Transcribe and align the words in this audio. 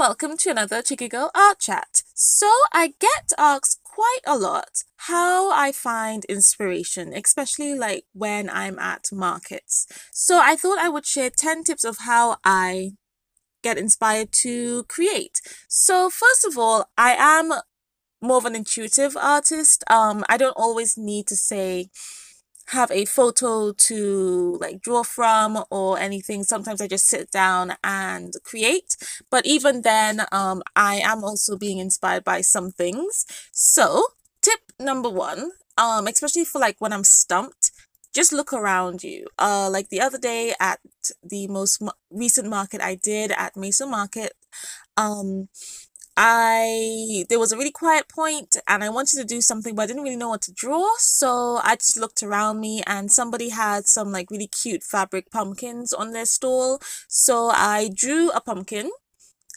welcome 0.00 0.34
to 0.34 0.48
another 0.48 0.80
Checiegirl 0.80 1.28
Art 1.34 1.58
Chat. 1.58 2.04
So, 2.14 2.48
I 2.72 2.94
get 2.98 3.32
asked 3.36 3.82
quite 3.84 4.24
a 4.26 4.38
lot 4.38 4.84
how 4.96 5.52
I 5.52 5.72
find 5.72 6.24
inspiration, 6.24 7.12
especially 7.12 7.74
like 7.74 8.04
when 8.14 8.48
I'm 8.48 8.78
at 8.78 9.08
markets. 9.12 9.86
So, 10.10 10.40
I 10.42 10.56
thought 10.56 10.78
I 10.78 10.88
would 10.88 11.04
share 11.04 11.28
10 11.28 11.64
tips 11.64 11.84
of 11.84 11.98
how 12.06 12.38
I 12.46 12.92
get 13.62 13.76
inspired 13.76 14.32
to 14.40 14.84
create. 14.84 15.42
So, 15.68 16.08
first 16.08 16.46
of 16.46 16.56
all, 16.56 16.86
I 16.96 17.14
am 17.18 17.52
more 18.22 18.38
of 18.38 18.46
an 18.46 18.56
intuitive 18.56 19.18
artist. 19.18 19.84
Um, 19.90 20.24
I 20.30 20.38
don't 20.38 20.56
always 20.56 20.96
need 20.96 21.26
to 21.26 21.36
say, 21.36 21.90
have 22.70 22.90
a 22.90 23.04
photo 23.04 23.72
to 23.72 24.56
like 24.60 24.80
draw 24.80 25.02
from 25.02 25.64
or 25.70 25.98
anything. 25.98 26.44
Sometimes 26.44 26.80
I 26.80 26.86
just 26.86 27.06
sit 27.06 27.30
down 27.30 27.74
and 27.82 28.32
create. 28.44 28.96
But 29.30 29.46
even 29.46 29.82
then, 29.82 30.22
um, 30.32 30.62
I 30.76 30.96
am 30.96 31.24
also 31.24 31.56
being 31.56 31.78
inspired 31.78 32.24
by 32.24 32.40
some 32.42 32.70
things. 32.70 33.26
So, 33.52 34.04
tip 34.42 34.60
number 34.78 35.08
one, 35.08 35.50
um, 35.78 36.06
especially 36.06 36.44
for 36.44 36.60
like 36.60 36.76
when 36.78 36.92
I'm 36.92 37.04
stumped, 37.04 37.72
just 38.14 38.32
look 38.32 38.52
around 38.52 39.02
you. 39.02 39.26
Uh, 39.38 39.68
like 39.70 39.88
the 39.88 40.00
other 40.00 40.18
day 40.18 40.54
at 40.60 40.80
the 41.22 41.46
most 41.48 41.82
recent 42.10 42.48
market 42.48 42.80
I 42.80 42.96
did 42.96 43.30
at 43.32 43.56
Mesa 43.56 43.86
Market, 43.86 44.32
um, 44.96 45.48
I 46.22 47.24
there 47.30 47.38
was 47.38 47.50
a 47.50 47.56
really 47.56 47.70
quiet 47.70 48.06
point 48.06 48.58
and 48.68 48.84
I 48.84 48.90
wanted 48.90 49.16
to 49.16 49.24
do 49.24 49.40
something 49.40 49.74
but 49.74 49.84
I 49.84 49.86
didn't 49.86 50.02
really 50.02 50.16
know 50.16 50.28
what 50.28 50.42
to 50.42 50.52
draw. 50.52 50.86
So 50.98 51.60
I 51.64 51.76
just 51.76 51.96
looked 51.96 52.22
around 52.22 52.60
me 52.60 52.82
and 52.86 53.10
somebody 53.10 53.48
had 53.48 53.86
some 53.86 54.12
like 54.12 54.30
really 54.30 54.46
cute 54.46 54.82
fabric 54.82 55.30
pumpkins 55.30 55.94
on 55.94 56.12
their 56.12 56.26
stall. 56.26 56.78
So 57.08 57.48
I 57.48 57.88
drew 57.94 58.30
a 58.32 58.42
pumpkin 58.42 58.90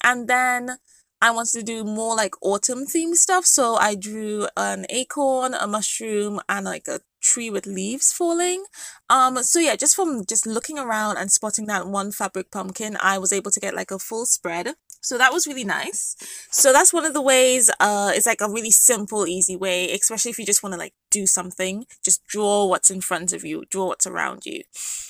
and 0.05 0.29
then 0.29 0.77
I 1.21 1.31
wanted 1.31 1.51
to 1.59 1.63
do 1.63 1.83
more 1.83 2.15
like 2.15 2.35
autumn 2.41 2.85
theme 2.85 3.13
stuff. 3.15 3.45
So 3.45 3.75
I 3.75 3.95
drew 3.95 4.47
an 4.55 4.85
acorn 4.89 5.53
a 5.55 5.67
mushroom 5.67 6.39
and 6.47 6.63
like 6.63 6.87
a 6.87 7.01
tree 7.21 7.49
with 7.49 7.65
leaves 7.65 8.13
falling. 8.13 8.63
Um 9.09 9.43
so 9.43 9.59
yeah 9.59 9.75
just 9.75 9.97
from 9.97 10.25
just 10.25 10.47
looking 10.47 10.79
around 10.79 11.17
and 11.17 11.29
spotting 11.29 11.65
that 11.65 11.87
one 11.87 12.13
fabric 12.13 12.51
pumpkin 12.51 12.95
I 13.01 13.17
was 13.17 13.33
able 13.33 13.51
to 13.51 13.59
get 13.59 13.75
like 13.75 13.91
a 13.91 13.99
full 13.99 14.25
spread 14.25 14.75
so 15.03 15.17
that 15.17 15.33
was 15.33 15.45
really 15.45 15.65
nice. 15.65 16.15
So 16.49 16.71
that's 16.71 16.93
one 16.93 17.05
of 17.05 17.13
the 17.13 17.21
ways, 17.21 17.69
uh, 17.79 18.13
it's 18.15 18.25
like 18.25 18.39
a 18.41 18.49
really 18.49 18.71
simple, 18.71 19.27
easy 19.27 19.55
way, 19.55 19.91
especially 19.91 20.31
if 20.31 20.39
you 20.39 20.45
just 20.45 20.63
want 20.63 20.73
to 20.73 20.79
like 20.79 20.93
do 21.11 21.27
something, 21.27 21.85
just 22.03 22.25
draw 22.25 22.65
what's 22.65 22.89
in 22.89 23.01
front 23.01 23.33
of 23.33 23.43
you, 23.43 23.65
draw 23.69 23.87
what's 23.87 24.07
around 24.07 24.45
you. 24.45 24.63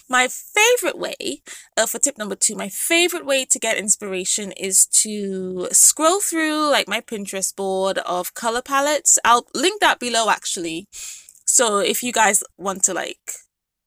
My 0.09 0.27
favorite 0.27 0.97
way, 0.97 1.43
uh, 1.77 1.85
for 1.85 1.99
tip 1.99 2.17
number 2.17 2.35
two, 2.35 2.55
my 2.55 2.69
favorite 2.69 3.25
way 3.25 3.45
to 3.45 3.59
get 3.59 3.77
inspiration 3.77 4.51
is 4.53 4.87
to 4.87 5.67
scroll 5.71 6.19
through 6.19 6.71
like 6.71 6.87
my 6.87 6.99
Pinterest 6.99 7.55
board 7.55 7.99
of 7.99 8.33
color 8.33 8.63
palettes. 8.63 9.19
I'll 9.23 9.45
link 9.53 9.79
that 9.81 9.99
below 9.99 10.29
actually. 10.29 10.87
So 11.45 11.77
if 11.77 12.01
you 12.01 12.11
guys 12.11 12.43
want 12.57 12.83
to 12.85 12.95
like 12.95 13.33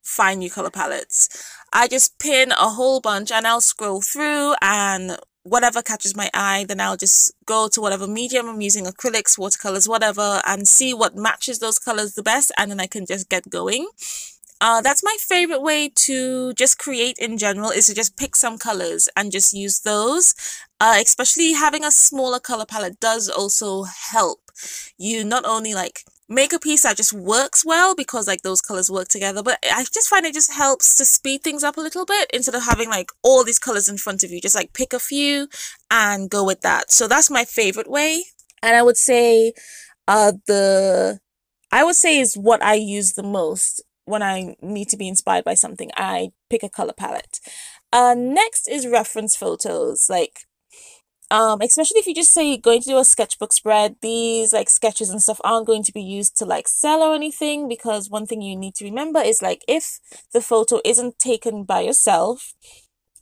find 0.04 0.38
new 0.38 0.50
color 0.50 0.70
palettes, 0.70 1.28
I 1.72 1.88
just 1.88 2.20
pin 2.20 2.52
a 2.52 2.70
whole 2.70 3.00
bunch 3.00 3.32
and 3.32 3.44
I'll 3.44 3.60
scroll 3.60 4.00
through 4.00 4.54
and 4.62 5.18
whatever 5.46 5.82
catches 5.82 6.16
my 6.16 6.28
eye, 6.34 6.64
then 6.68 6.80
I'll 6.80 6.96
just 6.96 7.32
go 7.46 7.68
to 7.68 7.80
whatever 7.80 8.06
medium 8.06 8.48
I'm 8.48 8.60
using, 8.60 8.84
acrylics, 8.84 9.38
watercolors, 9.38 9.88
whatever, 9.88 10.42
and 10.46 10.66
see 10.66 10.92
what 10.92 11.16
matches 11.16 11.58
those 11.58 11.78
colors 11.78 12.14
the 12.14 12.22
best, 12.22 12.52
and 12.58 12.70
then 12.70 12.80
I 12.80 12.86
can 12.86 13.06
just 13.06 13.28
get 13.28 13.48
going. 13.48 13.88
Uh, 14.60 14.80
that's 14.80 15.04
my 15.04 15.16
favorite 15.20 15.60
way 15.60 15.90
to 15.94 16.54
just 16.54 16.78
create 16.78 17.18
in 17.18 17.36
general 17.36 17.70
is 17.70 17.86
to 17.86 17.94
just 17.94 18.16
pick 18.16 18.34
some 18.34 18.56
colors 18.56 19.08
and 19.14 19.30
just 19.30 19.52
use 19.52 19.80
those. 19.80 20.34
Uh, 20.80 20.98
especially 21.02 21.52
having 21.52 21.84
a 21.84 21.90
smaller 21.90 22.40
color 22.40 22.66
palette 22.66 22.98
does 23.00 23.28
also 23.28 23.84
help 23.84 24.40
you 24.98 25.24
not 25.24 25.44
only 25.46 25.74
like 25.74 26.04
make 26.28 26.52
a 26.52 26.58
piece 26.58 26.82
that 26.82 26.96
just 26.96 27.12
works 27.12 27.64
well 27.64 27.94
because 27.94 28.26
like 28.26 28.42
those 28.42 28.60
colors 28.60 28.90
work 28.90 29.06
together 29.06 29.44
but 29.44 29.58
i 29.72 29.84
just 29.84 30.08
find 30.08 30.26
it 30.26 30.34
just 30.34 30.52
helps 30.52 30.94
to 30.94 31.04
speed 31.04 31.42
things 31.42 31.62
up 31.62 31.76
a 31.76 31.80
little 31.80 32.04
bit 32.04 32.28
instead 32.32 32.54
of 32.54 32.64
having 32.64 32.88
like 32.88 33.10
all 33.22 33.44
these 33.44 33.58
colors 33.58 33.88
in 33.88 33.96
front 33.96 34.22
of 34.22 34.30
you. 34.30 34.40
Just 34.40 34.54
like 34.54 34.72
pick 34.72 34.92
a 34.92 34.98
few 34.98 35.48
and 35.90 36.30
go 36.30 36.44
with 36.44 36.60
that. 36.62 36.90
So 36.90 37.08
that's 37.08 37.30
my 37.30 37.44
favorite 37.44 37.90
way. 37.90 38.24
And 38.62 38.76
i 38.76 38.82
would 38.82 38.96
say 38.96 39.52
uh 40.08 40.32
the 40.46 41.20
i 41.72 41.84
would 41.84 41.96
say 41.96 42.18
is 42.18 42.34
what 42.34 42.62
i 42.62 42.74
use 42.74 43.12
the 43.12 43.22
most 43.22 43.82
when 44.04 44.22
i 44.22 44.56
need 44.62 44.88
to 44.88 44.96
be 44.96 45.08
inspired 45.08 45.44
by 45.44 45.54
something. 45.54 45.90
I 45.96 46.30
pick 46.50 46.62
a 46.62 46.68
color 46.68 46.94
palette. 46.96 47.40
Uh 47.92 48.14
next 48.16 48.68
is 48.68 48.86
reference 48.86 49.36
photos. 49.36 50.06
Like 50.08 50.40
um 51.30 51.60
especially 51.60 51.98
if 51.98 52.06
you 52.06 52.14
just 52.14 52.32
say 52.32 52.46
you're 52.46 52.58
going 52.58 52.80
to 52.80 52.88
do 52.88 52.98
a 52.98 53.04
sketchbook 53.04 53.52
spread 53.52 53.96
these 54.00 54.52
like 54.52 54.68
sketches 54.68 55.10
and 55.10 55.22
stuff 55.22 55.40
aren't 55.44 55.66
going 55.66 55.82
to 55.82 55.92
be 55.92 56.02
used 56.02 56.36
to 56.36 56.44
like 56.44 56.68
sell 56.68 57.02
or 57.02 57.14
anything 57.14 57.68
because 57.68 58.08
one 58.10 58.26
thing 58.26 58.40
you 58.40 58.56
need 58.56 58.74
to 58.74 58.84
remember 58.84 59.20
is 59.20 59.42
like 59.42 59.64
if 59.66 59.98
the 60.32 60.40
photo 60.40 60.80
isn't 60.84 61.18
taken 61.18 61.64
by 61.64 61.80
yourself 61.80 62.54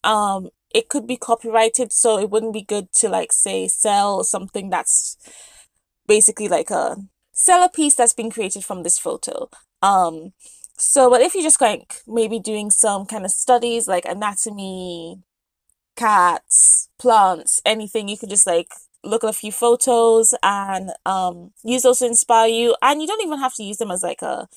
um 0.02 0.48
it 0.74 0.88
could 0.88 1.06
be 1.06 1.16
copyrighted 1.16 1.92
so 1.92 2.18
it 2.18 2.28
wouldn't 2.28 2.52
be 2.52 2.62
good 2.62 2.92
to 2.92 3.08
like 3.08 3.32
say 3.32 3.68
sell 3.68 4.24
something 4.24 4.68
that's 4.68 5.16
basically 6.06 6.48
like 6.48 6.70
a 6.70 6.96
sell 7.32 7.64
a 7.64 7.68
piece 7.68 7.94
that's 7.94 8.12
been 8.12 8.30
created 8.30 8.64
from 8.64 8.82
this 8.82 8.98
photo. 8.98 9.48
Um 9.80 10.32
so 10.76 11.08
but 11.08 11.20
if 11.22 11.34
you're 11.34 11.44
just 11.44 11.60
like 11.60 12.02
maybe 12.06 12.40
doing 12.40 12.70
some 12.70 13.06
kind 13.06 13.24
of 13.24 13.30
studies 13.30 13.86
like 13.86 14.04
anatomy 14.04 15.18
cats, 15.96 16.88
plants, 16.98 17.60
anything. 17.64 18.08
You 18.08 18.18
can 18.18 18.28
just 18.28 18.46
like 18.46 18.68
look 19.02 19.24
at 19.24 19.30
a 19.30 19.34
few 19.34 19.52
photos 19.52 20.34
and 20.42 20.90
um, 21.04 21.52
use 21.62 21.82
those 21.82 21.98
to 22.00 22.06
inspire 22.06 22.48
you. 22.48 22.76
And 22.82 23.00
you 23.00 23.06
don't 23.06 23.24
even 23.24 23.38
have 23.38 23.54
to 23.54 23.64
use 23.64 23.78
them 23.78 23.90
as 23.90 24.02
like 24.02 24.22
a 24.22 24.48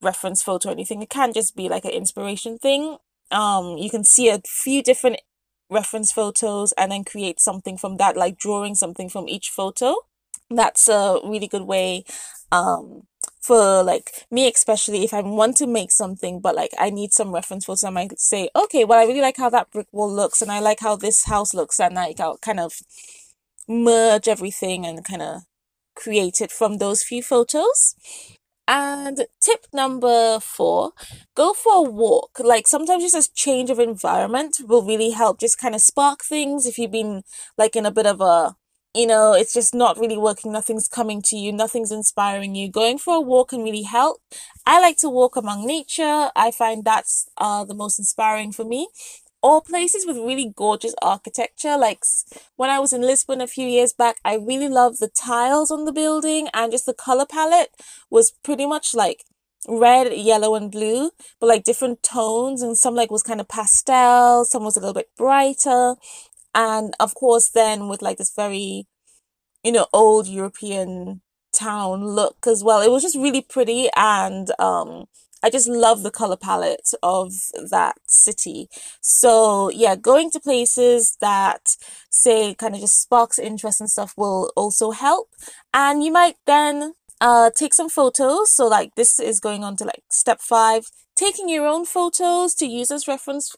reference 0.00 0.42
photo 0.42 0.68
or 0.68 0.72
anything. 0.72 1.02
It 1.02 1.10
can 1.10 1.32
just 1.32 1.56
be 1.56 1.68
like 1.68 1.84
an 1.84 1.92
inspiration 1.92 2.58
thing. 2.58 2.98
Um, 3.30 3.78
you 3.78 3.90
can 3.90 4.04
see 4.04 4.28
a 4.28 4.40
few 4.46 4.82
different 4.82 5.20
reference 5.70 6.12
photos 6.12 6.72
and 6.72 6.92
then 6.92 7.04
create 7.04 7.40
something 7.40 7.78
from 7.78 7.96
that, 7.96 8.16
like 8.16 8.36
drawing 8.36 8.74
something 8.74 9.08
from 9.08 9.28
each 9.28 9.48
photo. 9.48 9.94
That's 10.50 10.88
a 10.88 11.18
really 11.24 11.48
good 11.48 11.62
way 11.62 12.04
um, 12.50 13.06
for 13.42 13.82
like 13.82 14.26
me 14.30 14.50
especially 14.50 15.04
if 15.04 15.12
I 15.12 15.20
want 15.20 15.56
to 15.58 15.66
make 15.66 15.90
something 15.90 16.40
but 16.40 16.54
like 16.54 16.70
I 16.78 16.90
need 16.90 17.12
some 17.12 17.32
reference 17.32 17.64
photos 17.64 17.84
I 17.84 17.90
might 17.90 18.18
say 18.18 18.48
okay 18.54 18.84
well 18.84 19.00
I 19.00 19.04
really 19.04 19.20
like 19.20 19.36
how 19.36 19.50
that 19.50 19.70
brick 19.70 19.88
wall 19.92 20.12
looks 20.12 20.40
and 20.42 20.50
I 20.50 20.60
like 20.60 20.80
how 20.80 20.96
this 20.96 21.24
house 21.24 21.52
looks 21.52 21.80
and 21.80 21.94
like 21.94 22.20
I'll 22.20 22.38
kind 22.38 22.60
of 22.60 22.74
merge 23.68 24.28
everything 24.28 24.86
and 24.86 25.04
kind 25.04 25.22
of 25.22 25.42
create 25.94 26.40
it 26.40 26.52
from 26.52 26.78
those 26.78 27.02
few 27.02 27.22
photos 27.22 27.94
and 28.68 29.26
tip 29.40 29.66
number 29.72 30.38
four, 30.40 30.92
go 31.34 31.52
for 31.52 31.86
a 31.86 31.90
walk. 31.90 32.38
Like 32.38 32.66
sometimes 32.66 33.02
just 33.02 33.28
a 33.28 33.34
change 33.34 33.70
of 33.70 33.78
environment 33.78 34.58
will 34.66 34.82
really 34.82 35.10
help 35.10 35.40
just 35.40 35.58
kind 35.58 35.74
of 35.74 35.80
spark 35.80 36.22
things 36.22 36.64
if 36.64 36.78
you've 36.78 36.92
been 36.92 37.22
like 37.58 37.76
in 37.76 37.86
a 37.86 37.90
bit 37.90 38.06
of 38.06 38.20
a 38.20 38.56
you 38.94 39.06
know, 39.06 39.32
it's 39.32 39.54
just 39.54 39.74
not 39.74 39.98
really 39.98 40.18
working. 40.18 40.52
Nothing's 40.52 40.88
coming 40.88 41.22
to 41.22 41.36
you. 41.36 41.52
Nothing's 41.52 41.92
inspiring 41.92 42.54
you. 42.54 42.70
Going 42.70 42.98
for 42.98 43.14
a 43.16 43.20
walk 43.20 43.50
can 43.50 43.62
really 43.62 43.82
help. 43.82 44.20
I 44.66 44.80
like 44.80 44.98
to 44.98 45.08
walk 45.08 45.36
among 45.36 45.66
nature. 45.66 46.30
I 46.36 46.50
find 46.50 46.84
that's 46.84 47.28
uh, 47.38 47.64
the 47.64 47.74
most 47.74 47.98
inspiring 47.98 48.52
for 48.52 48.64
me. 48.64 48.88
Or 49.42 49.60
places 49.60 50.06
with 50.06 50.18
really 50.18 50.52
gorgeous 50.54 50.94
architecture. 51.02 51.76
Like 51.76 52.04
when 52.56 52.70
I 52.70 52.78
was 52.78 52.92
in 52.92 53.00
Lisbon 53.00 53.40
a 53.40 53.46
few 53.46 53.66
years 53.66 53.92
back, 53.92 54.18
I 54.24 54.36
really 54.36 54.68
loved 54.68 55.00
the 55.00 55.08
tiles 55.08 55.70
on 55.70 55.84
the 55.84 55.92
building 55.92 56.48
and 56.54 56.70
just 56.70 56.86
the 56.86 56.94
color 56.94 57.26
palette 57.26 57.70
was 58.10 58.32
pretty 58.44 58.66
much 58.66 58.94
like 58.94 59.24
red, 59.68 60.12
yellow, 60.12 60.54
and 60.54 60.70
blue, 60.70 61.10
but 61.40 61.46
like 61.46 61.62
different 61.62 62.02
tones, 62.02 62.62
and 62.62 62.76
some 62.76 62.96
like 62.96 63.10
was 63.12 63.22
kind 63.22 63.40
of 63.40 63.48
pastel, 63.48 64.44
some 64.44 64.64
was 64.64 64.76
a 64.76 64.80
little 64.80 64.94
bit 64.94 65.10
brighter 65.16 65.94
and 66.54 66.94
of 67.00 67.14
course 67.14 67.50
then 67.50 67.88
with 67.88 68.02
like 68.02 68.18
this 68.18 68.32
very 68.34 68.86
you 69.64 69.72
know 69.72 69.86
old 69.92 70.26
european 70.26 71.20
town 71.52 72.04
look 72.04 72.46
as 72.46 72.64
well 72.64 72.80
it 72.80 72.90
was 72.90 73.02
just 73.02 73.16
really 73.16 73.42
pretty 73.42 73.88
and 73.96 74.50
um 74.58 75.06
I 75.42 75.50
just 75.50 75.68
love 75.68 76.02
the 76.02 76.10
color 76.10 76.36
palette 76.36 76.90
of 77.02 77.32
that 77.70 77.96
city. 78.06 78.68
So 79.00 79.70
yeah, 79.70 79.96
going 79.96 80.30
to 80.30 80.40
places 80.40 81.16
that 81.20 81.76
say 82.10 82.54
kind 82.54 82.74
of 82.74 82.80
just 82.80 83.02
sparks 83.02 83.38
interest 83.38 83.80
and 83.80 83.90
stuff 83.90 84.14
will 84.16 84.52
also 84.56 84.92
help. 84.92 85.30
And 85.74 86.04
you 86.04 86.12
might 86.12 86.36
then 86.46 86.92
uh 87.20 87.50
take 87.50 87.74
some 87.74 87.88
photos. 87.88 88.52
So 88.52 88.68
like 88.68 88.94
this 88.94 89.18
is 89.18 89.40
going 89.40 89.64
on 89.64 89.76
to 89.78 89.84
like 89.84 90.02
step 90.10 90.40
five 90.40 90.84
taking 91.22 91.48
your 91.48 91.66
own 91.66 91.84
photos 91.84 92.54
to 92.54 92.66
use 92.66 92.90
as 92.90 93.06
reference 93.06 93.54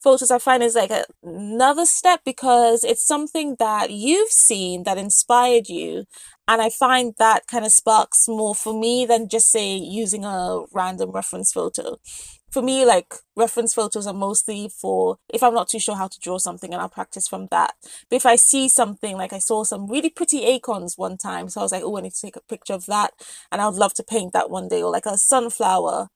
photos 0.00 0.30
I 0.30 0.38
find 0.38 0.62
is 0.62 0.76
like 0.76 0.90
a, 0.90 1.04
another 1.22 1.84
step 1.84 2.20
because 2.24 2.84
it's 2.84 3.04
something 3.04 3.56
that 3.58 3.90
you've 3.90 4.30
seen 4.30 4.84
that 4.84 4.98
inspired 4.98 5.68
you 5.68 6.04
and 6.46 6.62
I 6.62 6.70
find 6.70 7.14
that 7.18 7.46
kind 7.48 7.64
of 7.64 7.72
sparks 7.72 8.28
more 8.28 8.54
for 8.54 8.78
me 8.78 9.04
than 9.04 9.28
just 9.28 9.50
say 9.50 9.74
using 9.74 10.24
a 10.24 10.64
random 10.72 11.10
reference 11.10 11.52
photo. 11.52 11.96
For 12.50 12.62
me, 12.62 12.86
like 12.86 13.12
reference 13.36 13.74
photos 13.74 14.06
are 14.06 14.14
mostly 14.14 14.70
for 14.70 15.18
if 15.28 15.42
I'm 15.42 15.52
not 15.52 15.68
too 15.68 15.78
sure 15.78 15.96
how 15.96 16.08
to 16.08 16.20
draw 16.20 16.38
something 16.38 16.72
and 16.72 16.80
I'll 16.80 16.88
practice 16.88 17.28
from 17.28 17.48
that. 17.50 17.74
But 18.08 18.16
if 18.16 18.24
I 18.24 18.36
see 18.36 18.68
something, 18.68 19.16
like 19.16 19.34
I 19.34 19.38
saw 19.38 19.64
some 19.64 19.90
really 19.90 20.08
pretty 20.08 20.44
acorns 20.44 20.96
one 20.96 21.18
time, 21.18 21.50
so 21.50 21.60
I 21.60 21.64
was 21.64 21.72
like, 21.72 21.82
oh, 21.84 21.98
I 21.98 22.00
need 22.00 22.14
to 22.14 22.22
take 22.22 22.36
a 22.36 22.48
picture 22.48 22.72
of 22.72 22.86
that 22.86 23.10
and 23.52 23.60
I 23.60 23.66
would 23.68 23.76
love 23.76 23.92
to 23.94 24.02
paint 24.02 24.32
that 24.32 24.48
one 24.48 24.68
day, 24.68 24.82
or 24.82 24.90
like 24.90 25.04
a 25.04 25.18
sunflower 25.18 26.08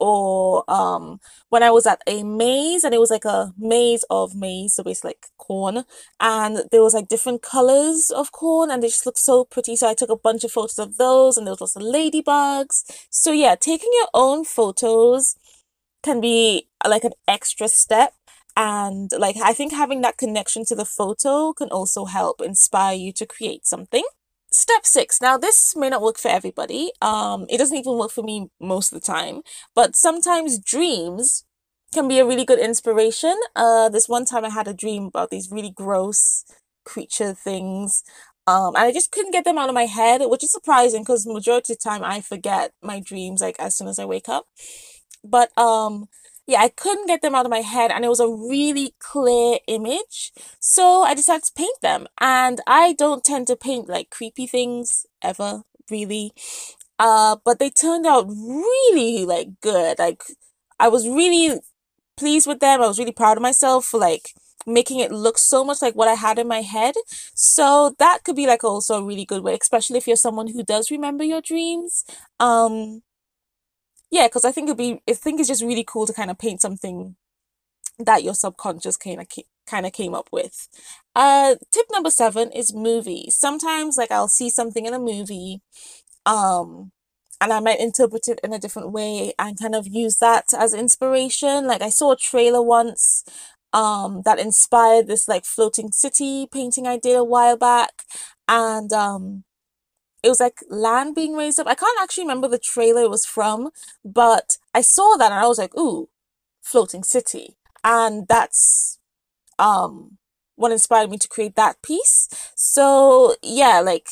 or 0.00 0.64
um 0.70 1.20
when 1.50 1.62
I 1.62 1.70
was 1.70 1.86
at 1.86 2.02
a 2.06 2.22
maze 2.22 2.84
and 2.84 2.94
it 2.94 3.00
was 3.00 3.10
like 3.10 3.24
a 3.24 3.52
maze 3.58 4.04
of 4.10 4.34
maize, 4.34 4.74
so 4.74 4.82
basically 4.82 5.10
like 5.10 5.26
corn, 5.38 5.84
and 6.20 6.64
there 6.70 6.82
was 6.82 6.94
like 6.94 7.08
different 7.08 7.42
colors 7.42 8.10
of 8.10 8.32
corn 8.32 8.70
and 8.70 8.82
they 8.82 8.88
just 8.88 9.06
looked 9.06 9.18
so 9.18 9.44
pretty. 9.44 9.76
So 9.76 9.88
I 9.88 9.94
took 9.94 10.10
a 10.10 10.16
bunch 10.16 10.44
of 10.44 10.52
photos 10.52 10.78
of 10.78 10.96
those 10.98 11.36
and 11.36 11.46
there 11.46 11.52
was 11.52 11.60
lots 11.60 11.76
of 11.76 11.82
ladybugs. 11.82 12.84
So 13.10 13.32
yeah, 13.32 13.54
taking 13.54 13.90
your 13.94 14.08
own 14.14 14.44
photos 14.44 15.36
can 16.02 16.20
be 16.20 16.68
like 16.86 17.04
an 17.04 17.12
extra 17.28 17.68
step 17.68 18.14
and 18.56 19.10
like 19.18 19.36
I 19.42 19.52
think 19.52 19.72
having 19.72 20.00
that 20.02 20.18
connection 20.18 20.64
to 20.66 20.74
the 20.74 20.84
photo 20.84 21.52
can 21.52 21.68
also 21.68 22.06
help 22.06 22.40
inspire 22.40 22.94
you 22.96 23.12
to 23.14 23.26
create 23.26 23.66
something. 23.66 24.04
Step 24.52 24.84
six. 24.84 25.20
Now, 25.20 25.38
this 25.38 25.76
may 25.76 25.88
not 25.90 26.02
work 26.02 26.18
for 26.18 26.28
everybody. 26.28 26.90
Um, 27.00 27.46
it 27.48 27.58
doesn't 27.58 27.76
even 27.76 27.96
work 27.96 28.10
for 28.10 28.22
me 28.24 28.50
most 28.60 28.92
of 28.92 29.00
the 29.00 29.06
time, 29.06 29.42
but 29.76 29.94
sometimes 29.94 30.58
dreams 30.58 31.44
can 31.94 32.08
be 32.08 32.18
a 32.18 32.26
really 32.26 32.44
good 32.44 32.58
inspiration. 32.58 33.38
Uh, 33.54 33.88
this 33.88 34.08
one 34.08 34.24
time 34.24 34.44
I 34.44 34.48
had 34.50 34.66
a 34.66 34.74
dream 34.74 35.04
about 35.04 35.30
these 35.30 35.50
really 35.52 35.70
gross 35.70 36.44
creature 36.84 37.32
things. 37.32 38.02
Um, 38.48 38.74
and 38.74 38.84
I 38.84 38.92
just 38.92 39.12
couldn't 39.12 39.30
get 39.32 39.44
them 39.44 39.58
out 39.58 39.68
of 39.68 39.74
my 39.74 39.86
head, 39.86 40.22
which 40.24 40.42
is 40.42 40.50
surprising 40.50 41.02
because 41.02 41.26
majority 41.26 41.74
of 41.74 41.78
the 41.78 41.88
time 41.88 42.02
I 42.02 42.20
forget 42.20 42.72
my 42.82 42.98
dreams 42.98 43.40
like 43.40 43.56
as 43.60 43.76
soon 43.76 43.86
as 43.86 44.00
I 44.00 44.04
wake 44.04 44.28
up. 44.28 44.46
But 45.22 45.56
um, 45.58 46.08
yeah, 46.50 46.62
I 46.62 46.68
couldn't 46.68 47.06
get 47.06 47.22
them 47.22 47.36
out 47.36 47.46
of 47.46 47.50
my 47.50 47.60
head 47.60 47.92
and 47.92 48.04
it 48.04 48.08
was 48.08 48.18
a 48.18 48.28
really 48.28 48.94
clear 48.98 49.58
image. 49.68 50.32
So 50.58 51.02
I 51.02 51.14
decided 51.14 51.44
to 51.44 51.52
paint 51.54 51.80
them. 51.80 52.08
And 52.20 52.60
I 52.66 52.92
don't 52.94 53.22
tend 53.22 53.46
to 53.46 53.56
paint 53.56 53.88
like 53.88 54.10
creepy 54.10 54.48
things 54.48 55.06
ever, 55.22 55.62
really. 55.90 56.32
Uh, 56.98 57.36
but 57.44 57.60
they 57.60 57.70
turned 57.70 58.04
out 58.04 58.26
really 58.28 59.24
like 59.24 59.60
good. 59.60 60.00
Like 60.00 60.24
I 60.80 60.88
was 60.88 61.06
really 61.06 61.60
pleased 62.16 62.48
with 62.48 62.58
them. 62.58 62.82
I 62.82 62.88
was 62.88 62.98
really 62.98 63.12
proud 63.12 63.36
of 63.36 63.42
myself 63.42 63.86
for 63.86 64.00
like 64.00 64.30
making 64.66 64.98
it 64.98 65.12
look 65.12 65.38
so 65.38 65.64
much 65.64 65.80
like 65.80 65.94
what 65.94 66.08
I 66.08 66.14
had 66.14 66.36
in 66.36 66.48
my 66.48 66.62
head. 66.62 66.94
So 67.32 67.94
that 68.00 68.24
could 68.24 68.34
be 68.34 68.48
like 68.48 68.64
also 68.64 68.98
a 68.98 69.04
really 69.04 69.24
good 69.24 69.44
way, 69.44 69.56
especially 69.60 69.98
if 69.98 70.08
you're 70.08 70.16
someone 70.16 70.48
who 70.48 70.64
does 70.64 70.90
remember 70.90 71.22
your 71.22 71.40
dreams. 71.40 72.04
Um, 72.40 73.02
yeah, 74.10 74.26
because 74.26 74.44
I 74.44 74.52
think 74.52 74.66
it'd 74.68 74.76
be, 74.78 75.00
I 75.08 75.14
think 75.14 75.40
it's 75.40 75.48
just 75.48 75.62
really 75.62 75.84
cool 75.86 76.06
to 76.06 76.12
kind 76.12 76.30
of 76.30 76.38
paint 76.38 76.60
something 76.60 77.16
that 77.98 78.22
your 78.24 78.34
subconscious 78.34 78.96
kind 78.96 79.20
of 79.20 79.26
kind 79.66 79.86
of 79.86 79.92
came 79.92 80.14
up 80.14 80.28
with. 80.32 80.68
Uh, 81.14 81.56
tip 81.70 81.86
number 81.92 82.10
seven 82.10 82.50
is 82.52 82.74
movies. 82.74 83.36
Sometimes, 83.38 83.96
like 83.96 84.10
I'll 84.10 84.28
see 84.28 84.50
something 84.50 84.86
in 84.86 84.94
a 84.94 84.98
movie, 84.98 85.60
um, 86.26 86.92
and 87.40 87.52
I 87.52 87.60
might 87.60 87.80
interpret 87.80 88.28
it 88.28 88.40
in 88.44 88.52
a 88.52 88.58
different 88.58 88.92
way 88.92 89.32
and 89.38 89.58
kind 89.58 89.74
of 89.74 89.86
use 89.86 90.18
that 90.18 90.46
as 90.58 90.74
inspiration. 90.74 91.66
Like 91.66 91.82
I 91.82 91.90
saw 91.90 92.12
a 92.12 92.16
trailer 92.16 92.62
once, 92.62 93.24
um, 93.72 94.22
that 94.24 94.38
inspired 94.40 95.06
this 95.06 95.28
like 95.28 95.44
floating 95.44 95.92
city 95.92 96.48
painting 96.52 96.86
I 96.86 96.98
did 96.98 97.16
a 97.16 97.24
while 97.24 97.56
back, 97.56 97.92
and 98.48 98.92
um, 98.92 99.44
it 100.22 100.28
was 100.28 100.40
like 100.40 100.58
land 100.68 101.14
being 101.14 101.34
raised 101.34 101.60
up. 101.60 101.66
I 101.66 101.74
can't 101.74 102.00
actually 102.00 102.24
remember 102.24 102.48
the 102.48 102.58
trailer 102.58 103.02
it 103.02 103.10
was 103.10 103.26
from, 103.26 103.70
but 104.04 104.58
I 104.74 104.82
saw 104.82 105.16
that 105.16 105.32
and 105.32 105.40
I 105.40 105.46
was 105.46 105.58
like, 105.58 105.76
ooh, 105.76 106.08
floating 106.62 107.02
city. 107.02 107.56
And 107.82 108.26
that's 108.28 108.98
um 109.58 110.18
what 110.56 110.72
inspired 110.72 111.10
me 111.10 111.18
to 111.18 111.28
create 111.28 111.56
that 111.56 111.82
piece. 111.82 112.28
So 112.54 113.36
yeah, 113.42 113.80
like 113.80 114.10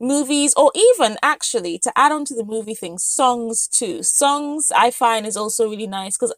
movies 0.00 0.54
or 0.56 0.72
even 0.74 1.18
actually 1.22 1.78
to 1.78 1.92
add 1.96 2.12
on 2.12 2.24
to 2.26 2.34
the 2.34 2.44
movie 2.44 2.74
thing, 2.74 2.98
songs 2.98 3.68
too. 3.68 4.02
Songs 4.02 4.72
I 4.74 4.90
find 4.90 5.26
is 5.26 5.36
also 5.36 5.68
really 5.68 5.86
nice 5.86 6.16
because 6.16 6.34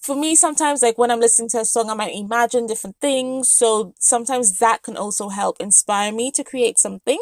for 0.00 0.16
me 0.16 0.34
sometimes 0.34 0.82
like 0.82 0.98
when 0.98 1.10
I'm 1.10 1.20
listening 1.20 1.48
to 1.50 1.60
a 1.60 1.64
song 1.64 1.90
I 1.90 1.94
might 1.94 2.14
imagine 2.14 2.66
different 2.66 2.96
things. 3.00 3.48
So 3.50 3.94
sometimes 3.98 4.58
that 4.58 4.82
can 4.82 4.96
also 4.96 5.28
help 5.28 5.58
inspire 5.60 6.12
me 6.12 6.30
to 6.32 6.44
create 6.44 6.78
something. 6.78 7.18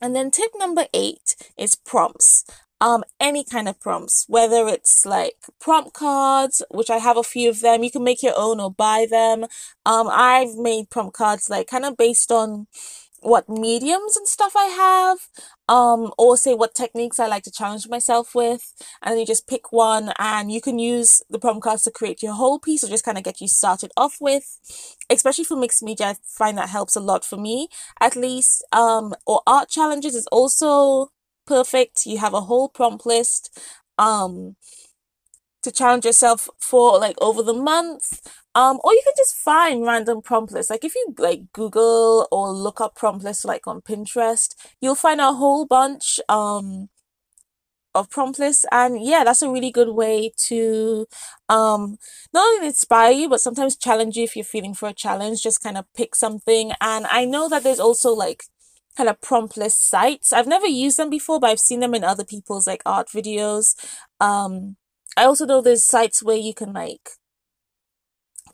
And 0.00 0.14
then 0.14 0.30
tip 0.30 0.50
number 0.56 0.86
eight 0.92 1.36
is 1.56 1.74
prompts. 1.74 2.44
Um, 2.80 3.04
any 3.18 3.44
kind 3.44 3.68
of 3.68 3.80
prompts, 3.80 4.26
whether 4.28 4.68
it's 4.68 5.06
like 5.06 5.36
prompt 5.60 5.94
cards, 5.94 6.62
which 6.70 6.90
I 6.90 6.98
have 6.98 7.16
a 7.16 7.22
few 7.22 7.48
of 7.48 7.60
them, 7.60 7.82
you 7.82 7.90
can 7.90 8.04
make 8.04 8.22
your 8.22 8.34
own 8.36 8.60
or 8.60 8.70
buy 8.70 9.06
them. 9.08 9.44
Um, 9.86 10.08
I've 10.10 10.56
made 10.56 10.90
prompt 10.90 11.14
cards 11.14 11.48
like 11.48 11.68
kind 11.68 11.84
of 11.84 11.96
based 11.96 12.30
on 12.30 12.66
what 13.24 13.48
mediums 13.48 14.16
and 14.16 14.28
stuff 14.28 14.54
I 14.56 14.66
have, 14.66 15.18
um, 15.68 16.12
or 16.18 16.36
say 16.36 16.54
what 16.54 16.74
techniques 16.74 17.18
I 17.18 17.26
like 17.26 17.42
to 17.44 17.50
challenge 17.50 17.88
myself 17.88 18.34
with, 18.34 18.74
and 19.02 19.12
then 19.12 19.18
you 19.18 19.26
just 19.26 19.48
pick 19.48 19.72
one 19.72 20.12
and 20.18 20.52
you 20.52 20.60
can 20.60 20.78
use 20.78 21.22
the 21.30 21.38
prompt 21.38 21.62
cards 21.62 21.82
to 21.84 21.90
create 21.90 22.22
your 22.22 22.34
whole 22.34 22.58
piece 22.58 22.84
or 22.84 22.88
just 22.88 23.04
kind 23.04 23.18
of 23.18 23.24
get 23.24 23.40
you 23.40 23.48
started 23.48 23.90
off 23.96 24.18
with. 24.20 24.58
Especially 25.10 25.44
for 25.44 25.56
mixed 25.56 25.82
media, 25.82 26.08
I 26.08 26.16
find 26.24 26.58
that 26.58 26.68
helps 26.68 26.96
a 26.96 27.00
lot 27.00 27.24
for 27.24 27.36
me, 27.36 27.68
at 28.00 28.14
least. 28.14 28.64
Um, 28.72 29.14
or 29.26 29.40
art 29.46 29.68
challenges 29.68 30.14
is 30.14 30.26
also 30.28 31.08
perfect. 31.46 32.06
You 32.06 32.18
have 32.18 32.34
a 32.34 32.42
whole 32.42 32.68
prompt 32.68 33.06
list. 33.06 33.58
Um, 33.96 34.56
to 35.62 35.72
challenge 35.72 36.04
yourself 36.04 36.48
for 36.60 36.98
like 36.98 37.16
over 37.22 37.42
the 37.42 37.54
month 37.54 38.20
um, 38.54 38.78
or 38.84 38.92
you 38.92 39.02
can 39.04 39.14
just 39.16 39.34
find 39.36 39.84
random 39.84 40.22
prompt 40.22 40.52
lists. 40.52 40.70
Like 40.70 40.84
if 40.84 40.94
you 40.94 41.14
like 41.18 41.52
Google 41.52 42.28
or 42.30 42.52
look 42.52 42.80
up 42.80 42.94
prompt 42.94 43.24
lists 43.24 43.44
like 43.44 43.66
on 43.66 43.80
Pinterest, 43.82 44.54
you'll 44.80 44.94
find 44.94 45.20
a 45.20 45.32
whole 45.32 45.66
bunch 45.66 46.20
um 46.28 46.88
of 47.94 48.10
prompt 48.10 48.40
lists 48.40 48.66
and 48.72 49.00
yeah 49.00 49.22
that's 49.22 49.40
a 49.42 49.48
really 49.50 49.70
good 49.70 49.90
way 49.94 50.32
to 50.36 51.06
um 51.48 51.96
not 52.32 52.42
only 52.54 52.66
inspire 52.66 53.12
you 53.12 53.28
but 53.28 53.40
sometimes 53.40 53.76
challenge 53.76 54.16
you 54.16 54.24
if 54.24 54.34
you're 54.34 54.44
feeling 54.44 54.74
for 54.74 54.88
a 54.88 54.92
challenge. 54.92 55.42
Just 55.42 55.62
kind 55.62 55.76
of 55.78 55.84
pick 55.96 56.14
something. 56.16 56.72
And 56.80 57.06
i 57.06 57.24
know 57.24 57.48
that 57.48 57.62
there's 57.62 57.80
also 57.80 58.12
like 58.12 58.44
kind 58.96 59.08
of 59.08 59.20
prompt 59.20 59.56
list 59.56 59.88
sites. 59.88 60.32
I've 60.32 60.46
never 60.46 60.66
used 60.66 60.96
them 60.98 61.10
before 61.10 61.38
but 61.40 61.50
i've 61.50 61.60
seen 61.60 61.80
them 61.80 61.94
in 61.94 62.04
other 62.04 62.24
people's 62.24 62.66
like 62.66 62.82
art 62.86 63.08
videos. 63.08 63.74
Um 64.20 64.76
i 65.16 65.24
also 65.24 65.46
know 65.46 65.60
there's 65.60 65.84
sites 65.84 66.22
where 66.22 66.36
you 66.36 66.54
can 66.54 66.72
like 66.72 67.10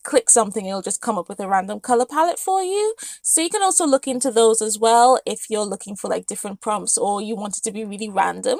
click 0.02 0.30
something, 0.30 0.66
it'll 0.66 0.82
just 0.82 1.00
come 1.00 1.18
up 1.18 1.28
with 1.28 1.40
a 1.40 1.48
random 1.48 1.80
color 1.80 2.06
palette 2.06 2.38
for 2.38 2.62
you. 2.62 2.94
So 3.22 3.40
you 3.40 3.50
can 3.50 3.62
also 3.62 3.86
look 3.86 4.06
into 4.06 4.30
those 4.30 4.62
as 4.62 4.78
well 4.78 5.20
if 5.26 5.50
you're 5.50 5.64
looking 5.64 5.96
for 5.96 6.08
like 6.08 6.26
different 6.26 6.60
prompts 6.60 6.96
or 6.96 7.20
you 7.20 7.36
want 7.36 7.58
it 7.58 7.64
to 7.64 7.72
be 7.72 7.84
really 7.84 8.08
random. 8.08 8.58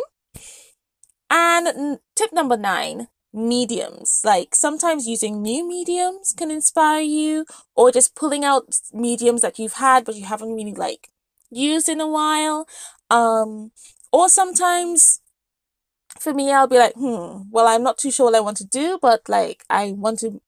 And 1.30 1.98
tip 2.16 2.32
number 2.32 2.56
nine, 2.56 3.08
mediums. 3.32 4.20
Like 4.24 4.54
sometimes 4.54 5.06
using 5.06 5.42
new 5.42 5.66
mediums 5.66 6.34
can 6.36 6.50
inspire 6.50 7.02
you 7.02 7.44
or 7.74 7.92
just 7.92 8.16
pulling 8.16 8.44
out 8.44 8.74
mediums 8.92 9.42
that 9.42 9.58
you've 9.58 9.74
had 9.74 10.04
but 10.04 10.16
you 10.16 10.24
haven't 10.24 10.54
really 10.54 10.74
like 10.74 11.10
used 11.50 11.88
in 11.88 12.00
a 12.00 12.08
while. 12.08 12.66
Um, 13.10 13.72
or 14.12 14.28
sometimes 14.28 15.20
for 16.18 16.34
me, 16.34 16.52
I'll 16.52 16.66
be 16.66 16.78
like, 16.78 16.94
hmm, 16.94 17.42
well, 17.50 17.66
I'm 17.66 17.82
not 17.82 17.98
too 17.98 18.10
sure 18.10 18.26
what 18.26 18.34
I 18.34 18.40
want 18.40 18.56
to 18.58 18.66
do, 18.66 18.98
but 19.00 19.28
like 19.28 19.64
I 19.70 19.92
want 19.92 20.18
to 20.20 20.40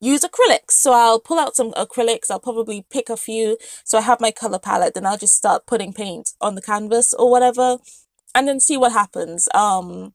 use 0.00 0.24
acrylics. 0.24 0.72
So 0.72 0.92
I'll 0.92 1.20
pull 1.20 1.38
out 1.38 1.54
some 1.54 1.72
acrylics. 1.72 2.30
I'll 2.30 2.40
probably 2.40 2.84
pick 2.90 3.08
a 3.08 3.16
few. 3.16 3.56
So 3.84 3.98
I 3.98 4.02
have 4.02 4.20
my 4.20 4.30
color 4.30 4.58
palette. 4.58 4.94
Then 4.94 5.06
I'll 5.06 5.18
just 5.18 5.34
start 5.34 5.66
putting 5.66 5.92
paint 5.92 6.30
on 6.40 6.54
the 6.54 6.62
canvas 6.62 7.14
or 7.14 7.30
whatever, 7.30 7.78
and 8.34 8.48
then 8.48 8.60
see 8.60 8.76
what 8.76 8.92
happens. 8.92 9.48
Um, 9.54 10.14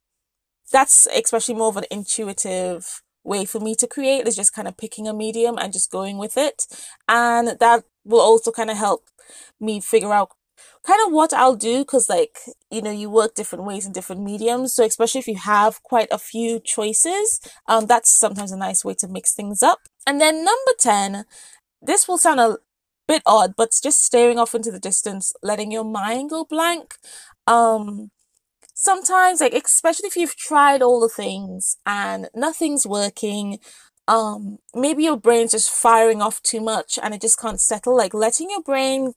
that's 0.71 1.07
especially 1.07 1.55
more 1.55 1.69
of 1.69 1.77
an 1.77 1.85
intuitive 1.91 3.01
way 3.23 3.45
for 3.45 3.59
me 3.59 3.75
to 3.75 3.87
create 3.87 4.27
is 4.27 4.35
just 4.35 4.53
kind 4.53 4.67
of 4.67 4.77
picking 4.77 5.07
a 5.07 5.13
medium 5.13 5.57
and 5.57 5.73
just 5.73 5.91
going 5.91 6.17
with 6.17 6.37
it. 6.37 6.65
And 7.07 7.57
that 7.59 7.83
will 8.03 8.21
also 8.21 8.51
kind 8.51 8.69
of 8.69 8.77
help 8.77 9.09
me 9.59 9.81
figure 9.81 10.13
out 10.13 10.31
kind 10.85 10.99
of 11.05 11.11
what 11.11 11.33
I'll 11.33 11.55
do 11.55 11.79
because 11.79 12.09
like 12.09 12.37
you 12.69 12.81
know 12.81 12.91
you 12.91 13.09
work 13.09 13.35
different 13.35 13.65
ways 13.65 13.85
in 13.85 13.91
different 13.91 14.21
mediums 14.21 14.73
so 14.73 14.83
especially 14.83 15.19
if 15.19 15.27
you 15.27 15.37
have 15.37 15.81
quite 15.83 16.07
a 16.11 16.19
few 16.19 16.59
choices 16.59 17.39
um 17.67 17.85
that's 17.87 18.13
sometimes 18.13 18.51
a 18.51 18.57
nice 18.57 18.85
way 18.85 18.93
to 18.95 19.07
mix 19.07 19.33
things 19.33 19.63
up. 19.63 19.79
And 20.07 20.21
then 20.21 20.43
number 20.45 20.71
10 20.79 21.25
this 21.81 22.07
will 22.07 22.17
sound 22.17 22.39
a 22.39 22.57
bit 23.07 23.21
odd 23.25 23.53
but 23.55 23.71
just 23.81 24.03
staring 24.03 24.39
off 24.39 24.55
into 24.55 24.71
the 24.71 24.79
distance 24.79 25.33
letting 25.43 25.71
your 25.71 25.85
mind 25.85 26.29
go 26.29 26.45
blank. 26.45 26.95
Um 27.47 28.11
sometimes 28.73 29.41
like 29.41 29.53
especially 29.53 30.07
if 30.07 30.17
you've 30.17 30.35
tried 30.35 30.81
all 30.81 30.99
the 30.99 31.09
things 31.09 31.77
and 31.85 32.29
nothing's 32.35 32.85
working 32.85 33.57
um 34.07 34.59
maybe 34.73 35.03
your 35.03 35.17
brain's 35.17 35.51
just 35.51 35.69
firing 35.71 36.21
off 36.21 36.41
too 36.43 36.61
much 36.61 36.99
and 37.01 37.13
it 37.13 37.21
just 37.21 37.39
can't 37.39 37.61
settle 37.61 37.95
like 37.95 38.13
letting 38.13 38.49
your 38.49 38.61
brain 38.61 39.13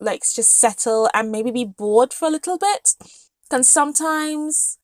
like 0.00 0.22
just 0.22 0.52
settle 0.52 1.08
and 1.14 1.30
maybe 1.32 1.50
be 1.50 1.64
bored 1.64 2.12
for 2.12 2.28
a 2.28 2.30
little 2.30 2.58
bit 2.58 2.94
can 3.50 3.64
sometimes 3.64 4.78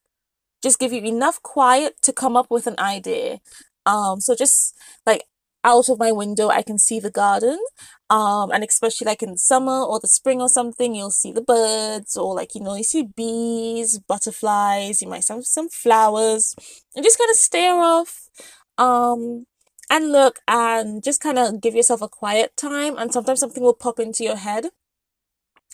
just 0.62 0.78
give 0.78 0.92
you 0.92 1.02
enough 1.02 1.42
quiet 1.42 1.96
to 2.02 2.12
come 2.12 2.36
up 2.36 2.46
with 2.50 2.66
an 2.66 2.78
idea. 2.78 3.40
Um 3.86 4.20
so 4.20 4.34
just 4.34 4.74
like 5.06 5.24
out 5.62 5.88
of 5.88 5.98
my 5.98 6.12
window 6.12 6.48
I 6.48 6.62
can 6.62 6.78
see 6.78 7.00
the 7.00 7.10
garden 7.10 7.58
um 8.10 8.50
and 8.50 8.64
especially 8.64 9.06
like 9.06 9.22
in 9.22 9.36
summer 9.36 9.82
or 9.82 10.00
the 10.00 10.08
spring 10.08 10.40
or 10.40 10.48
something 10.48 10.94
you'll 10.94 11.10
see 11.10 11.32
the 11.32 11.42
birds 11.42 12.16
or 12.16 12.34
like 12.34 12.54
you 12.54 12.60
know 12.62 12.74
you 12.74 12.84
see 12.84 13.08
bees 13.16 13.98
butterflies 13.98 15.00
you 15.02 15.08
might 15.08 15.26
have 15.28 15.44
some 15.44 15.68
flowers. 15.68 16.54
And 16.94 17.04
just 17.04 17.18
kind 17.18 17.30
of 17.30 17.36
stare 17.36 17.78
off 17.80 18.28
um 18.78 19.46
and 19.90 20.12
look 20.12 20.40
and 20.48 21.02
just 21.04 21.20
kind 21.20 21.38
of 21.38 21.60
give 21.60 21.74
yourself 21.74 22.00
a 22.02 22.08
quiet 22.08 22.56
time 22.56 22.96
and 22.96 23.12
sometimes 23.12 23.40
something 23.40 23.62
will 23.62 23.74
pop 23.74 24.00
into 24.00 24.24
your 24.24 24.36
head 24.36 24.66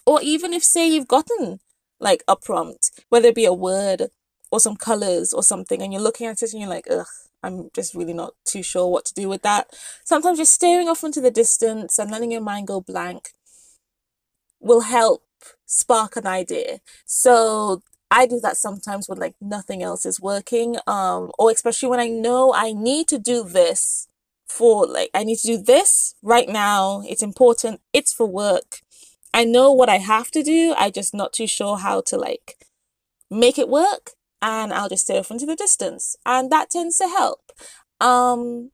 or 0.07 0.21
even 0.23 0.53
if 0.53 0.63
say 0.65 0.89
you've 0.89 1.09
gotten 1.09 1.61
like 1.99 2.23
a 2.27 2.37
prompt 2.37 2.91
whether 3.09 3.29
it 3.29 3.35
be 3.35 3.45
a 3.45 3.53
word 3.53 4.09
or 4.51 4.61
some 4.61 4.77
colors 4.77 5.33
or 5.33 5.43
something 5.43 5.83
and 5.83 5.93
you're 5.93 6.03
looking 6.03 6.27
at 6.27 6.43
it 6.43 6.53
and 6.53 6.61
you're 6.61 6.71
like 6.71 6.87
ugh 6.91 7.07
I'm 7.43 7.71
just 7.75 7.95
really 7.95 8.13
not 8.13 8.35
too 8.45 8.63
sure 8.63 8.89
what 8.89 9.05
to 9.07 9.15
do 9.15 9.29
with 9.29 9.43
that. 9.43 9.69
Sometimes 10.05 10.39
just 10.39 10.53
staring 10.53 10.89
off 10.89 11.05
into 11.05 11.21
the 11.21 11.31
distance 11.31 11.99
and 11.99 12.11
letting 12.11 12.31
your 12.31 12.41
mind 12.41 12.67
go 12.67 12.81
blank 12.81 13.31
will 14.61 14.83
help 14.83 15.23
spark 15.67 16.17
an 16.17 16.27
idea. 16.27 16.81
So 17.07 17.83
I 18.11 18.27
do 18.27 18.41
that 18.41 18.57
sometimes 18.57 19.09
when 19.09 19.19
like 19.19 19.35
nothing 19.41 19.83
else 19.83 20.05
is 20.05 20.21
working. 20.21 20.77
Um, 20.87 21.31
or 21.39 21.51
especially 21.51 21.89
when 21.89 22.01
I 22.01 22.09
know 22.09 22.53
I 22.55 22.73
need 22.73 23.09
to 23.09 23.19
do 23.19 23.45
this 23.45 24.07
for 24.47 24.87
like 24.87 25.11
I 25.15 25.25
need 25.25 25.39
to 25.39 25.47
do 25.47 25.59
this 25.59 26.15
right 26.23 26.49
now. 26.49 27.03
It's 27.09 27.23
important. 27.23 27.81
It's 27.93 28.13
for 28.13 28.27
work. 28.27 28.81
I 29.33 29.45
know 29.45 29.73
what 29.73 29.89
I 29.89 29.99
have 29.99 30.31
to 30.33 30.43
do. 30.43 30.75
I 30.79 30.91
just 30.91 31.15
not 31.15 31.33
too 31.33 31.47
sure 31.47 31.79
how 31.79 32.01
to 32.03 32.17
like 32.17 32.67
make 33.31 33.59
it 33.59 33.69
work 33.69 34.13
and 34.43 34.73
I'll 34.73 34.89
just 34.89 35.05
stare 35.05 35.21
off 35.21 35.31
into 35.31 35.47
the 35.47 35.57
distance. 35.57 36.17
And 36.27 36.51
that 36.51 36.71
tends 36.71 36.99
to 36.99 37.09
help. 37.09 37.53
Um, 38.01 38.71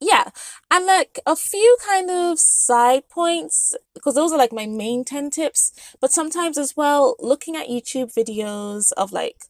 yeah. 0.00 0.30
And 0.70 0.86
like 0.86 1.20
a 1.26 1.36
few 1.36 1.76
kind 1.86 2.10
of 2.10 2.38
side 2.40 3.08
points, 3.08 3.76
because 3.94 4.14
those 4.14 4.32
are 4.32 4.38
like 4.38 4.52
my 4.52 4.66
main 4.66 5.04
10 5.04 5.30
tips, 5.30 5.72
but 6.00 6.10
sometimes 6.10 6.58
as 6.58 6.76
well, 6.76 7.14
looking 7.18 7.56
at 7.56 7.68
YouTube 7.68 8.12
videos 8.12 8.92
of 8.96 9.12
like 9.12 9.44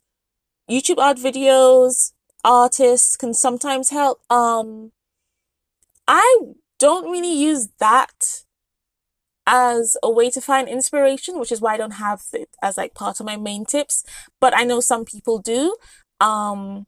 YouTube 0.71 0.99
art 0.99 1.17
videos, 1.17 2.13
artists 2.45 3.17
can 3.17 3.33
sometimes 3.33 3.91
help. 3.91 4.21
Um, 4.31 4.93
I 6.07 6.43
don't 6.79 7.11
really 7.11 7.33
use 7.33 7.69
that 7.79 8.43
as 9.47 9.97
a 10.03 10.11
way 10.11 10.31
to 10.31 10.41
find 10.41 10.69
inspiration, 10.69 11.39
which 11.39 11.53
is 11.53 11.61
why 11.61 11.75
I 11.75 11.77
don't 11.77 11.93
have 11.93 12.23
it 12.33 12.51
as 12.63 12.77
like 12.77 12.95
part 12.95 13.21
of 13.21 13.27
my 13.27 13.37
main 13.37 13.65
tips, 13.65 14.05
but 14.41 14.57
I 14.57 14.65
know 14.65 14.81
some 14.81 15.05
people 15.05 15.39
do. 15.39 15.77
Um, 16.21 16.87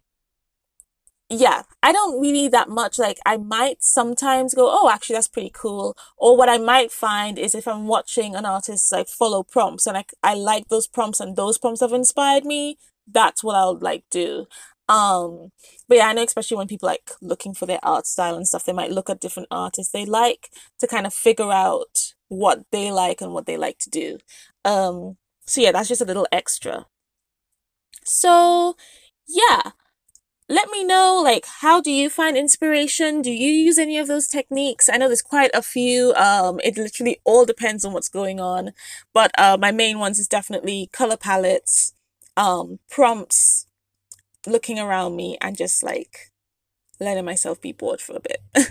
yeah, 1.30 1.62
I 1.82 1.92
don't 1.92 2.20
really 2.20 2.48
that 2.48 2.68
much. 2.68 2.98
Like, 2.98 3.18
I 3.26 3.38
might 3.38 3.82
sometimes 3.82 4.54
go, 4.54 4.68
oh, 4.70 4.90
actually, 4.90 5.14
that's 5.14 5.28
pretty 5.28 5.50
cool. 5.52 5.96
Or 6.16 6.36
what 6.36 6.48
I 6.48 6.58
might 6.58 6.92
find 6.92 7.38
is 7.38 7.54
if 7.54 7.66
I'm 7.66 7.86
watching 7.86 8.36
an 8.36 8.44
artist 8.44 8.92
like 8.92 9.08
follow 9.08 9.42
prompts 9.42 9.86
and 9.86 9.96
I, 9.96 10.04
I 10.22 10.34
like 10.34 10.68
those 10.68 10.86
prompts 10.86 11.20
and 11.20 11.34
those 11.36 11.58
prompts 11.58 11.80
have 11.80 11.92
inspired 11.92 12.44
me, 12.44 12.78
that's 13.10 13.42
what 13.42 13.56
I'll 13.56 13.78
like 13.78 14.04
do. 14.10 14.46
Um, 14.88 15.50
but 15.88 15.96
yeah, 15.96 16.08
I 16.08 16.12
know 16.12 16.22
especially 16.22 16.58
when 16.58 16.68
people 16.68 16.86
like 16.88 17.10
looking 17.22 17.54
for 17.54 17.66
their 17.66 17.80
art 17.82 18.06
style 18.06 18.36
and 18.36 18.46
stuff, 18.46 18.64
they 18.64 18.72
might 18.72 18.92
look 18.92 19.08
at 19.08 19.20
different 19.20 19.48
artists 19.50 19.92
they 19.92 20.04
like 20.04 20.50
to 20.78 20.86
kind 20.86 21.06
of 21.06 21.14
figure 21.14 21.50
out 21.50 22.13
what 22.28 22.64
they 22.70 22.90
like 22.90 23.20
and 23.20 23.32
what 23.32 23.46
they 23.46 23.56
like 23.56 23.78
to 23.78 23.90
do. 23.90 24.18
Um, 24.64 25.16
so 25.46 25.60
yeah, 25.60 25.72
that's 25.72 25.88
just 25.88 26.00
a 26.00 26.06
little 26.06 26.26
extra. 26.32 26.86
So 28.04 28.76
yeah, 29.26 29.72
let 30.48 30.68
me 30.70 30.84
know 30.84 31.20
like 31.22 31.46
how 31.60 31.80
do 31.80 31.90
you 31.90 32.10
find 32.10 32.36
inspiration? 32.36 33.22
Do 33.22 33.30
you 33.30 33.50
use 33.50 33.78
any 33.78 33.98
of 33.98 34.08
those 34.08 34.28
techniques? 34.28 34.88
I 34.88 34.96
know 34.96 35.08
there's 35.08 35.22
quite 35.22 35.50
a 35.54 35.62
few. 35.62 36.12
Um, 36.14 36.60
it 36.62 36.76
literally 36.76 37.20
all 37.24 37.44
depends 37.44 37.84
on 37.84 37.92
what's 37.92 38.08
going 38.08 38.40
on, 38.40 38.72
but 39.12 39.30
uh, 39.38 39.56
my 39.58 39.72
main 39.72 39.98
ones 39.98 40.18
is 40.18 40.28
definitely 40.28 40.90
color 40.92 41.16
palettes, 41.16 41.94
um, 42.36 42.78
prompts, 42.90 43.66
looking 44.46 44.78
around 44.78 45.16
me, 45.16 45.38
and 45.40 45.56
just 45.56 45.82
like 45.82 46.30
letting 47.04 47.24
myself 47.24 47.60
be 47.60 47.72
bored 47.72 48.00
for 48.00 48.16
a 48.16 48.20
bit. 48.20 48.42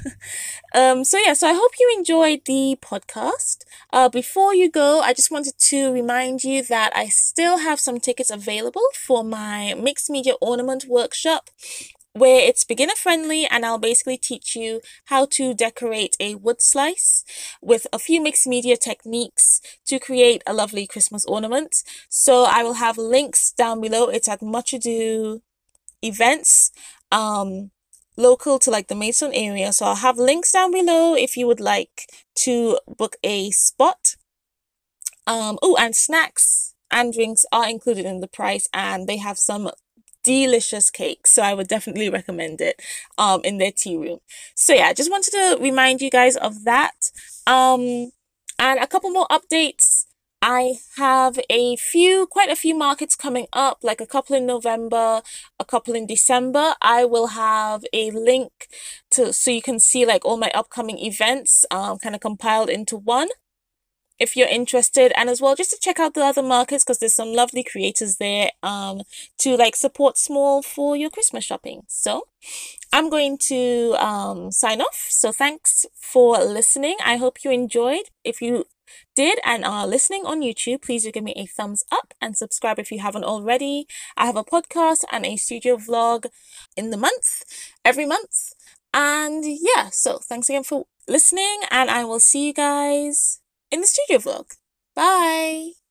um, 0.76 1.04
so 1.04 1.18
yeah, 1.18 1.34
so 1.34 1.48
I 1.48 1.54
hope 1.54 1.72
you 1.80 1.94
enjoyed 1.98 2.42
the 2.46 2.78
podcast. 2.82 3.64
Uh, 3.92 4.10
before 4.10 4.54
you 4.54 4.70
go, 4.70 5.02
I 5.02 5.14
just 5.14 5.32
wanted 5.32 5.58
to 5.58 5.92
remind 5.92 6.44
you 6.44 6.64
that 6.64 6.92
I 6.96 7.08
still 7.08 7.60
have 7.60 7.80
some 7.80 8.00
tickets 8.00 8.30
available 8.30 8.88
for 8.96 9.24
my 9.24 9.74
mixed 9.76 10.10
media 10.10 10.34
ornament 10.42 10.86
workshop 10.88 11.50
where 12.14 12.48
it's 12.48 12.64
beginner 12.64 12.94
friendly 12.96 13.48
and 13.50 13.66
I'll 13.66 13.80
basically 13.80 14.18
teach 14.18 14.56
you 14.56 14.82
how 15.06 15.26
to 15.32 15.54
decorate 15.54 16.16
a 16.20 16.36
wood 16.36 16.62
slice 16.62 17.24
with 17.62 17.88
a 17.92 18.00
few 18.00 18.22
mixed 18.22 18.48
media 18.48 18.78
techniques 18.78 19.62
to 19.88 20.00
create 20.00 20.44
a 20.46 20.54
lovely 20.54 20.86
Christmas 20.86 21.26
ornament. 21.26 21.84
So 22.10 22.44
I 22.44 22.64
will 22.64 22.76
have 22.76 22.98
links 22.98 23.52
down 23.52 23.82
below. 23.82 24.10
It's 24.10 24.28
at 24.28 24.44
Much 24.44 24.74
Ado 24.74 25.42
events. 26.04 26.72
Um, 27.12 27.72
local 28.18 28.60
to 28.60 28.72
like 28.72 28.88
the 28.88 28.96
Maidstone 28.96 29.34
area. 29.34 29.74
So 29.74 29.86
I'll 29.86 29.96
have 29.96 30.18
links 30.18 30.52
down 30.52 30.72
below 30.72 31.16
if 31.16 31.36
you 31.38 31.48
would 31.48 31.60
like 31.60 32.08
to 32.44 32.80
book 32.88 33.16
a 33.24 33.52
spot. 33.52 34.16
Um, 35.26 35.58
oh, 35.62 35.78
and 35.80 35.96
snacks 35.96 36.74
and 36.92 37.14
drinks 37.14 37.46
are 37.52 37.70
included 37.70 38.06
in 38.06 38.20
the 38.20 38.28
price 38.28 38.68
and 38.74 39.08
they 39.08 39.18
have 39.18 39.38
some 39.38 39.72
delicious 40.24 40.90
cakes. 40.90 41.32
So 41.32 41.42
I 41.42 41.54
would 41.54 41.68
definitely 41.68 42.10
recommend 42.10 42.62
it 42.62 42.82
um 43.18 43.42
in 43.44 43.58
their 43.58 43.72
tea 43.72 43.98
room. 43.98 44.20
So 44.56 44.74
yeah, 44.74 44.88
I 44.88 44.94
just 44.94 45.12
wanted 45.12 45.32
to 45.32 45.58
remind 45.60 46.02
you 46.02 46.10
guys 46.10 46.38
of 46.38 46.64
that. 46.64 47.12
Um 47.46 48.12
and 48.60 48.80
a 48.80 48.88
couple 48.88 49.10
more 49.10 49.28
updates. 49.28 49.93
I 50.46 50.80
have 50.98 51.40
a 51.50 51.78
few, 51.78 52.28
quite 52.28 52.50
a 52.50 52.56
few 52.58 52.76
markets 52.76 53.16
coming 53.16 53.48
up, 53.54 53.78
like 53.82 54.02
a 54.02 54.06
couple 54.06 54.36
in 54.36 54.46
November, 54.46 55.22
a 55.58 55.64
couple 55.64 55.96
in 55.96 56.06
December. 56.06 56.74
I 56.82 57.06
will 57.06 57.28
have 57.28 57.86
a 57.94 58.12
link 58.12 58.52
to, 59.12 59.32
so 59.32 59.52
you 59.52 59.62
can 59.62 59.80
see 59.80 60.06
like 60.06 60.26
all 60.26 60.36
my 60.36 60.52
upcoming 60.54 61.00
events, 61.00 61.66
um, 61.72 61.98
kind 61.98 62.14
of 62.14 62.20
compiled 62.20 62.70
into 62.70 62.98
one 62.98 63.30
if 64.20 64.36
you're 64.36 64.48
interested 64.48 65.12
and 65.16 65.30
as 65.30 65.42
well 65.42 65.56
just 65.56 65.72
to 65.72 65.78
check 65.80 66.00
out 66.00 66.14
the 66.14 66.22
other 66.22 66.44
markets 66.44 66.84
because 66.84 67.00
there's 67.00 67.14
some 67.14 67.34
lovely 67.34 67.64
creators 67.64 68.18
there 68.18 68.50
um 68.62 69.02
to 69.38 69.56
like 69.56 69.76
support 69.76 70.18
small 70.18 70.62
for 70.62 70.96
your 70.96 71.10
christmas 71.10 71.44
shopping 71.44 71.82
so 71.88 72.28
i'm 72.92 73.10
going 73.10 73.38
to 73.38 73.96
um 74.00 74.52
sign 74.52 74.82
off 74.82 75.08
so 75.10 75.32
thanks 75.32 75.86
for 76.00 76.38
listening 76.38 76.98
i 77.04 77.18
hope 77.18 77.44
you 77.44 77.52
enjoyed 77.52 78.04
if 78.24 78.42
you 78.42 78.66
did 79.16 79.40
and 79.46 79.64
are 79.66 79.88
listening 79.88 80.26
on 80.26 80.42
YouTube, 80.42 80.82
please 80.84 81.04
do 81.04 81.12
give 81.12 81.24
me 81.24 81.34
a 81.36 81.46
thumbs 81.46 81.84
up 81.92 82.14
and 82.22 82.38
subscribe 82.38 82.80
if 82.80 82.92
you 82.92 83.00
haven't 83.00 83.24
already. 83.24 83.88
I 84.18 84.26
have 84.26 84.36
a 84.36 84.44
podcast 84.44 85.04
and 85.12 85.26
a 85.26 85.36
studio 85.36 85.78
vlog 85.78 86.26
in 86.76 86.90
the 86.90 86.98
month, 86.98 87.44
every 87.84 88.06
month. 88.06 88.54
And 88.94 89.44
yeah, 89.46 89.90
so 89.90 90.20
thanks 90.20 90.50
again 90.50 90.64
for 90.64 90.86
listening, 91.08 91.62
and 91.72 91.90
I 91.90 92.04
will 92.06 92.20
see 92.20 92.48
you 92.48 92.54
guys 92.54 93.40
in 93.74 93.82
the 93.82 93.88
studio 93.88 94.20
vlog. 94.20 94.46
Bye! 94.96 95.83